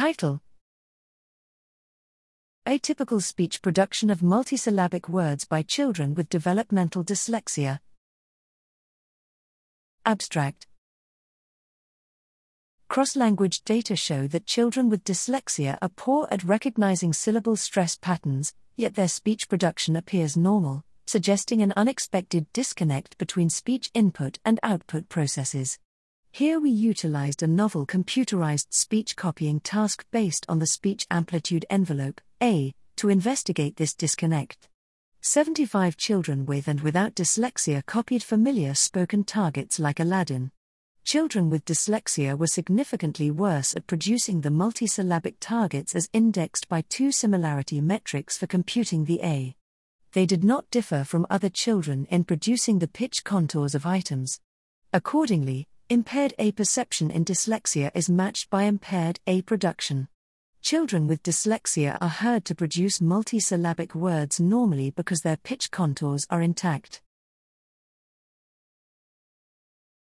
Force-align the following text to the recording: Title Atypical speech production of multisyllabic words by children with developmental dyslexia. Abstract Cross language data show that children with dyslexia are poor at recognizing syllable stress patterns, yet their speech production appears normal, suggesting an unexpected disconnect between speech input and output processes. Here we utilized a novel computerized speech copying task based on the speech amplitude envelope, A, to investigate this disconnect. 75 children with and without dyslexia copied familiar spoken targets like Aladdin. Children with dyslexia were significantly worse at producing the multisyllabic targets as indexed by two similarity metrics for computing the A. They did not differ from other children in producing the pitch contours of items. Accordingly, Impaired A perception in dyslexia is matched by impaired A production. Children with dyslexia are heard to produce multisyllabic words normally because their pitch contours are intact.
Title 0.00 0.40
Atypical 2.66 3.22
speech 3.22 3.60
production 3.60 4.08
of 4.08 4.20
multisyllabic 4.20 5.10
words 5.10 5.44
by 5.44 5.60
children 5.60 6.14
with 6.14 6.30
developmental 6.30 7.04
dyslexia. 7.04 7.80
Abstract 10.06 10.66
Cross 12.88 13.14
language 13.14 13.62
data 13.64 13.94
show 13.94 14.26
that 14.28 14.46
children 14.46 14.88
with 14.88 15.04
dyslexia 15.04 15.76
are 15.82 15.90
poor 15.90 16.26
at 16.30 16.44
recognizing 16.44 17.12
syllable 17.12 17.56
stress 17.56 17.98
patterns, 17.98 18.54
yet 18.78 18.94
their 18.94 19.06
speech 19.06 19.50
production 19.50 19.96
appears 19.96 20.34
normal, 20.34 20.82
suggesting 21.06 21.60
an 21.60 21.74
unexpected 21.76 22.50
disconnect 22.54 23.18
between 23.18 23.50
speech 23.50 23.90
input 23.92 24.38
and 24.46 24.58
output 24.62 25.10
processes. 25.10 25.78
Here 26.32 26.60
we 26.60 26.70
utilized 26.70 27.42
a 27.42 27.48
novel 27.48 27.84
computerized 27.84 28.72
speech 28.72 29.16
copying 29.16 29.58
task 29.60 30.06
based 30.12 30.46
on 30.48 30.60
the 30.60 30.66
speech 30.66 31.04
amplitude 31.10 31.66
envelope, 31.68 32.20
A, 32.40 32.72
to 32.96 33.08
investigate 33.08 33.76
this 33.76 33.94
disconnect. 33.94 34.68
75 35.20 35.96
children 35.96 36.46
with 36.46 36.68
and 36.68 36.80
without 36.80 37.14
dyslexia 37.14 37.84
copied 37.84 38.22
familiar 38.22 38.74
spoken 38.74 39.24
targets 39.24 39.80
like 39.80 39.98
Aladdin. 39.98 40.52
Children 41.04 41.50
with 41.50 41.64
dyslexia 41.64 42.38
were 42.38 42.46
significantly 42.46 43.30
worse 43.30 43.74
at 43.74 43.88
producing 43.88 44.40
the 44.40 44.50
multisyllabic 44.50 45.34
targets 45.40 45.96
as 45.96 46.08
indexed 46.12 46.68
by 46.68 46.82
two 46.88 47.10
similarity 47.10 47.80
metrics 47.80 48.38
for 48.38 48.46
computing 48.46 49.04
the 49.04 49.20
A. 49.22 49.56
They 50.12 50.26
did 50.26 50.44
not 50.44 50.70
differ 50.70 51.02
from 51.02 51.26
other 51.28 51.48
children 51.48 52.06
in 52.08 52.24
producing 52.24 52.78
the 52.78 52.88
pitch 52.88 53.24
contours 53.24 53.74
of 53.74 53.84
items. 53.84 54.40
Accordingly, 54.92 55.68
Impaired 55.92 56.34
A 56.38 56.52
perception 56.52 57.10
in 57.10 57.24
dyslexia 57.24 57.90
is 57.96 58.08
matched 58.08 58.48
by 58.48 58.62
impaired 58.62 59.18
A 59.26 59.42
production. 59.42 60.06
Children 60.62 61.08
with 61.08 61.20
dyslexia 61.24 61.98
are 62.00 62.08
heard 62.08 62.44
to 62.44 62.54
produce 62.54 63.00
multisyllabic 63.00 63.96
words 63.96 64.38
normally 64.38 64.90
because 64.90 65.22
their 65.22 65.36
pitch 65.36 65.72
contours 65.72 66.28
are 66.30 66.42
intact. 66.42 67.02